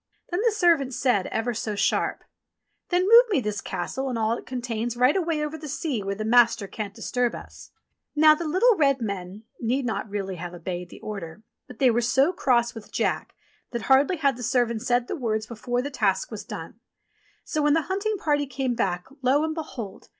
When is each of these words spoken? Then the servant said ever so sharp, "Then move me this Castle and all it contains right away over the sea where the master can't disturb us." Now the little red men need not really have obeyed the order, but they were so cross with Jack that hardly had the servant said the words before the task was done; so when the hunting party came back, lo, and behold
Then 0.31 0.41
the 0.43 0.51
servant 0.51 0.95
said 0.95 1.27
ever 1.27 1.53
so 1.53 1.75
sharp, 1.75 2.23
"Then 2.89 3.03
move 3.07 3.25
me 3.29 3.39
this 3.39 3.61
Castle 3.61 4.09
and 4.09 4.17
all 4.17 4.33
it 4.35 4.47
contains 4.47 4.97
right 4.97 5.15
away 5.15 5.43
over 5.45 5.59
the 5.59 5.67
sea 5.67 6.01
where 6.01 6.15
the 6.15 6.25
master 6.25 6.65
can't 6.65 6.95
disturb 6.95 7.35
us." 7.35 7.69
Now 8.15 8.33
the 8.33 8.47
little 8.47 8.75
red 8.75 8.99
men 8.99 9.43
need 9.59 9.85
not 9.85 10.09
really 10.09 10.37
have 10.37 10.55
obeyed 10.55 10.89
the 10.89 11.01
order, 11.01 11.43
but 11.67 11.77
they 11.77 11.91
were 11.91 12.01
so 12.01 12.33
cross 12.33 12.73
with 12.73 12.91
Jack 12.91 13.35
that 13.69 13.83
hardly 13.83 14.17
had 14.17 14.37
the 14.37 14.41
servant 14.41 14.81
said 14.81 15.07
the 15.07 15.15
words 15.15 15.45
before 15.45 15.83
the 15.83 15.91
task 15.91 16.31
was 16.31 16.43
done; 16.43 16.79
so 17.43 17.61
when 17.61 17.73
the 17.73 17.83
hunting 17.83 18.17
party 18.17 18.47
came 18.47 18.73
back, 18.73 19.05
lo, 19.21 19.43
and 19.43 19.53
behold 19.53 20.09